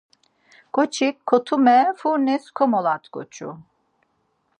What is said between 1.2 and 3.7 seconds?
kotume furnis komolot̆ǩoçu.